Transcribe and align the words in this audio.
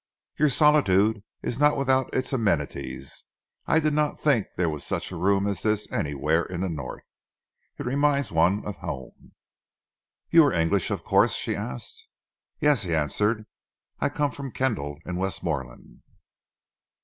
"Your 0.39 0.49
solitude 0.49 1.21
is 1.43 1.59
not 1.59 1.77
without 1.77 2.11
its 2.11 2.33
amenities. 2.33 3.25
I 3.67 3.79
did 3.79 3.93
not 3.93 4.19
think 4.19 4.47
there 4.57 4.67
was 4.67 4.83
such 4.83 5.11
a 5.11 5.15
room 5.15 5.45
as 5.45 5.61
this 5.61 5.87
anywhere 5.91 6.43
in 6.43 6.61
the 6.61 6.69
north. 6.69 7.05
It 7.77 7.85
reminds 7.85 8.31
one 8.31 8.65
of 8.65 8.77
home!" 8.77 9.33
"You 10.31 10.43
are 10.45 10.53
English, 10.53 10.89
of 10.89 11.03
course?" 11.03 11.33
she 11.35 11.55
asked. 11.55 12.03
"Yes," 12.59 12.81
he 12.81 12.95
answered. 12.95 13.45
"I 13.99 14.09
come 14.09 14.31
from 14.31 14.51
Kendal, 14.51 14.97
in 15.05 15.17
Westmorland." 15.17 16.01